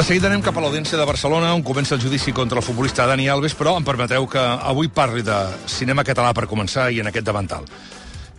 De 0.00 0.04
seguida 0.06 0.30
anem 0.30 0.40
cap 0.40 0.56
a 0.56 0.62
l'Audiència 0.64 0.96
de 0.96 1.04
Barcelona, 1.04 1.50
on 1.52 1.60
comença 1.60 1.92
el 1.92 2.00
judici 2.00 2.32
contra 2.32 2.56
el 2.56 2.64
futbolista 2.64 3.04
Dani 3.04 3.26
Alves, 3.28 3.52
però 3.52 3.74
em 3.76 3.84
permeteu 3.84 4.24
que 4.32 4.40
avui 4.40 4.88
parli 4.88 5.20
de 5.20 5.34
cinema 5.68 6.00
català 6.08 6.30
per 6.32 6.46
començar 6.48 6.86
i 6.88 7.02
en 7.02 7.10
aquest 7.10 7.26
davantal. 7.26 7.66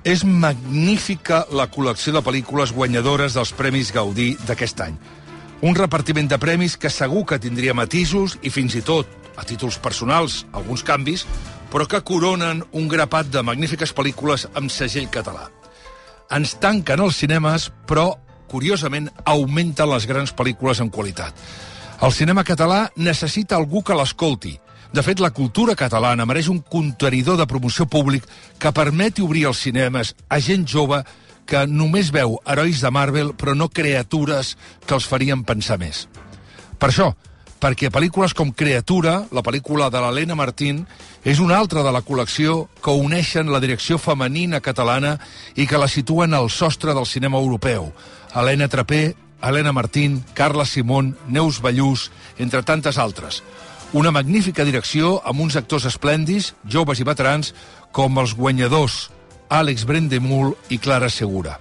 És 0.02 0.24
magnífica 0.26 1.44
la 1.54 1.68
col·lecció 1.70 2.16
de 2.16 2.24
pel·lícules 2.26 2.74
guanyadores 2.74 3.38
dels 3.38 3.52
Premis 3.54 3.92
Gaudí 3.94 4.32
d'aquest 4.48 4.82
any. 4.88 4.98
Un 5.62 5.78
repartiment 5.78 6.32
de 6.32 6.42
premis 6.42 6.80
que 6.82 6.90
segur 6.90 7.28
que 7.30 7.38
tindria 7.38 7.78
matisos 7.78 8.40
i 8.42 8.50
fins 8.50 8.80
i 8.80 8.82
tot, 8.82 9.06
a 9.38 9.46
títols 9.46 9.78
personals, 9.78 10.48
alguns 10.58 10.82
canvis, 10.82 11.28
però 11.70 11.86
que 11.86 12.02
coronen 12.02 12.66
un 12.74 12.90
grapat 12.90 13.30
de 13.30 13.46
magnífiques 13.46 13.94
pel·lícules 13.94 14.50
amb 14.56 14.74
segell 14.74 15.14
català. 15.14 15.52
Ens 16.34 16.58
tanquen 16.58 17.06
els 17.06 17.22
cinemes, 17.22 17.70
però 17.86 18.16
curiosament, 18.52 19.08
augmenten 19.24 19.90
les 19.90 20.06
grans 20.10 20.36
pel·lícules 20.36 20.84
en 20.84 20.92
qualitat. 20.92 21.34
El 22.02 22.12
cinema 22.12 22.44
català 22.44 22.90
necessita 22.98 23.56
algú 23.56 23.84
que 23.86 23.96
l'escolti. 23.96 24.56
De 24.92 25.04
fet, 25.06 25.22
la 25.24 25.32
cultura 25.32 25.78
catalana 25.80 26.26
mereix 26.28 26.50
un 26.52 26.60
contenidor 26.60 27.38
de 27.40 27.48
promoció 27.48 27.86
públic 27.88 28.26
que 28.60 28.74
permeti 28.76 29.24
obrir 29.24 29.46
els 29.48 29.62
cinemes 29.64 30.16
a 30.28 30.40
gent 30.44 30.66
jove 30.68 31.00
que 31.48 31.66
només 31.68 32.12
veu 32.12 32.38
herois 32.48 32.82
de 32.84 32.92
Marvel 32.92 33.32
però 33.38 33.56
no 33.56 33.70
criatures 33.70 34.56
que 34.86 34.98
els 34.98 35.08
farien 35.08 35.46
pensar 35.48 35.78
més. 35.80 36.06
Per 36.80 36.90
això, 36.90 37.12
perquè 37.62 37.92
pel·lícules 37.94 38.34
com 38.34 38.52
Creatura, 38.52 39.22
la 39.32 39.44
pel·lícula 39.46 39.92
de 39.94 40.02
l'Helena 40.02 40.36
Martín, 40.36 40.86
és 41.24 41.40
una 41.40 41.58
altra 41.62 41.84
de 41.86 41.92
la 41.94 42.02
col·lecció 42.02 42.68
que 42.82 42.94
uneixen 42.98 43.52
la 43.54 43.62
direcció 43.62 44.00
femenina 44.02 44.62
catalana 44.62 45.18
i 45.56 45.68
que 45.70 45.78
la 45.78 45.90
situen 45.92 46.34
al 46.34 46.50
sostre 46.50 46.96
del 46.98 47.06
cinema 47.06 47.38
europeu. 47.38 47.92
Helena 48.34 48.68
Trapé, 48.68 49.16
Helena 49.42 49.72
Martín, 49.72 50.24
Carla 50.34 50.66
Simón, 50.66 51.16
Neus 51.28 51.62
Ballús, 51.62 52.10
entre 52.38 52.64
tantes 52.64 52.98
altres. 52.98 53.44
Una 53.94 54.12
magnífica 54.12 54.66
direcció 54.66 55.20
amb 55.26 55.42
uns 55.42 55.58
actors 55.60 55.86
esplèndis, 55.86 56.54
joves 56.66 57.02
i 57.02 57.06
veterans, 57.06 57.54
com 57.92 58.18
els 58.18 58.34
guanyadors 58.34 59.10
Àlex 59.52 59.84
Brendemul 59.86 60.56
i 60.70 60.80
Clara 60.80 61.10
Segura. 61.10 61.58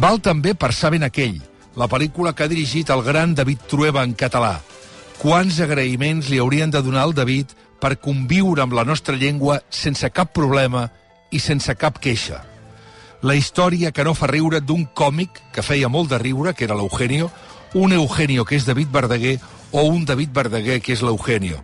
Val 0.00 0.18
també 0.24 0.54
per 0.56 0.72
Saben 0.72 1.04
aquell, 1.04 1.38
la 1.76 1.90
pel·lícula 1.92 2.32
que 2.32 2.44
ha 2.44 2.50
dirigit 2.50 2.90
el 2.90 3.04
gran 3.04 3.34
David 3.36 3.68
Trueba 3.68 4.02
en 4.02 4.14
català. 4.16 4.56
Quants 5.20 5.60
agraïments 5.60 6.30
li 6.32 6.40
haurien 6.40 6.72
de 6.72 6.80
donar 6.82 7.04
al 7.04 7.14
David 7.16 7.52
per 7.80 7.98
conviure 8.00 8.62
amb 8.62 8.74
la 8.76 8.84
nostra 8.84 9.16
llengua 9.16 9.60
sense 9.70 10.10
cap 10.10 10.32
problema 10.34 10.86
i 11.30 11.40
sense 11.40 11.74
cap 11.76 11.98
queixa. 12.02 12.42
La 13.22 13.34
història 13.34 13.92
que 13.92 14.04
no 14.04 14.14
fa 14.14 14.28
riure 14.30 14.60
d'un 14.60 14.86
còmic 14.94 15.40
que 15.52 15.64
feia 15.64 15.88
molt 15.88 16.10
de 16.12 16.18
riure, 16.20 16.54
que 16.54 16.64
era 16.64 16.76
l'Eugenio, 16.76 17.30
un 17.74 17.92
Eugenio 17.92 18.44
que 18.44 18.56
és 18.56 18.66
David 18.66 18.92
Verdaguer 18.92 19.38
o 19.72 19.82
un 19.88 20.04
David 20.04 20.32
Verdaguer 20.32 20.80
que 20.80 20.92
és 20.94 21.02
l'Eugenio. 21.02 21.62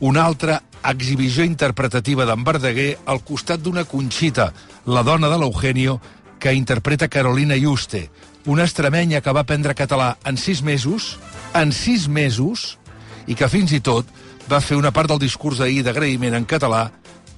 Una 0.00 0.24
altra 0.24 0.62
exhibició 0.86 1.44
interpretativa 1.44 2.26
d'en 2.26 2.44
Verdaguer 2.44 2.96
al 3.06 3.22
costat 3.24 3.62
d'una 3.62 3.84
Conxita, 3.84 4.52
la 4.86 5.02
dona 5.02 5.28
de 5.28 5.38
l'Eugenio, 5.38 6.00
que 6.38 6.54
interpreta 6.54 7.08
Carolina 7.08 7.56
Juste, 7.58 8.10
una 8.46 8.64
extremenya 8.64 9.20
que 9.20 9.32
va 9.34 9.42
aprendre 9.42 9.74
català 9.74 10.16
en 10.24 10.38
sis 10.38 10.62
mesos, 10.62 11.18
en 11.54 11.72
sis 11.72 12.06
mesos, 12.08 12.78
i 13.26 13.36
que 13.36 13.48
fins 13.52 13.74
i 13.76 13.80
tot 13.84 14.08
va 14.48 14.62
fer 14.64 14.78
una 14.80 14.92
part 14.96 15.10
del 15.10 15.20
discurs 15.20 15.58
d'ahir 15.60 15.82
d'agraïment 15.84 16.34
en 16.38 16.46
català 16.48 16.88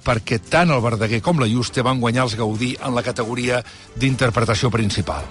perquè 0.05 0.39
tant 0.41 0.71
el 0.71 0.81
Verdaguer 0.81 1.21
com 1.21 1.39
la 1.39 1.49
Juste 1.49 1.83
van 1.85 1.99
guanyar 1.99 2.25
els 2.25 2.35
Gaudí 2.39 2.75
en 2.79 2.95
la 2.95 3.03
categoria 3.03 3.61
d'interpretació 3.99 4.71
principal. 4.71 5.25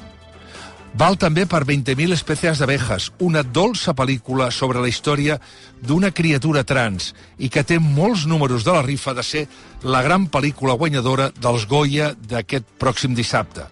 Val 1.00 1.14
també 1.22 1.44
per 1.46 1.62
20.000 1.64 2.16
espècies 2.16 2.58
d'abejas, 2.58 3.10
una 3.22 3.44
dolça 3.46 3.94
pel·lícula 3.94 4.50
sobre 4.50 4.82
la 4.82 4.90
història 4.90 5.38
d'una 5.80 6.10
criatura 6.10 6.64
trans 6.66 7.12
i 7.38 7.48
que 7.48 7.62
té 7.62 7.78
molts 7.78 8.26
números 8.26 8.66
de 8.66 8.74
la 8.74 8.82
rifa 8.82 9.14
de 9.14 9.22
ser 9.22 9.44
la 9.82 10.02
gran 10.02 10.26
pel·lícula 10.26 10.74
guanyadora 10.74 11.30
dels 11.30 11.68
Goya 11.70 12.10
d'aquest 12.18 12.66
pròxim 12.78 13.14
dissabte. 13.14 13.68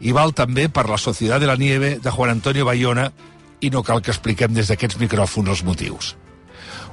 I 0.00 0.16
val 0.16 0.32
també 0.32 0.66
per 0.72 0.88
La 0.88 0.98
Societat 0.98 1.44
de 1.44 1.46
la 1.46 1.60
Nieve 1.60 1.98
de 2.02 2.10
Juan 2.10 2.32
Antonio 2.32 2.64
Bayona 2.64 3.10
i 3.60 3.70
no 3.70 3.84
cal 3.86 4.02
que 4.02 4.10
expliquem 4.10 4.56
des 4.56 4.72
d'aquests 4.72 4.98
micròfons 4.98 5.52
els 5.52 5.62
motius. 5.62 6.16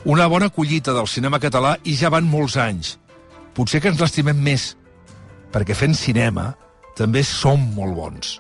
Una 0.06 0.28
bona 0.28 0.48
collita 0.50 0.94
del 0.96 1.08
cinema 1.12 1.40
català 1.44 1.74
i 1.84 1.94
ja 2.00 2.10
van 2.10 2.24
molts 2.24 2.56
anys. 2.56 2.94
Potser 3.54 3.82
que 3.84 3.92
ens 3.92 4.00
l'estimem 4.00 4.38
més, 4.40 4.72
perquè 5.52 5.76
fent 5.76 5.96
cinema 5.98 6.54
també 6.96 7.24
som 7.28 7.60
molt 7.76 7.98
bons. 7.98 8.38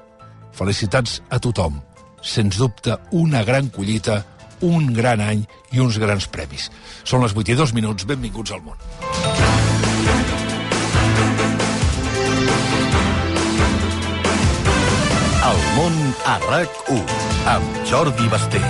Felicitats 0.55 1.19
a 1.29 1.39
tothom. 1.39 1.81
Sens 2.23 2.59
dubte, 2.59 2.95
una 3.11 3.43
gran 3.43 3.67
collita, 3.75 4.21
un 4.61 4.93
gran 4.95 5.19
any 5.23 5.43
i 5.75 5.83
uns 5.83 5.99
grans 5.99 6.27
premis. 6.31 6.69
Són 7.03 7.23
les 7.23 7.35
8 7.35 7.51
i 7.51 7.59
2 7.59 7.75
minuts. 7.75 8.07
Benvinguts 8.07 8.55
al 8.55 8.63
món. 8.63 8.79
El 15.49 15.61
món 15.75 15.99
a 16.23 16.39
RAC1 16.47 17.19
amb 17.57 17.85
Jordi 17.91 18.31
Basté. 18.31 18.63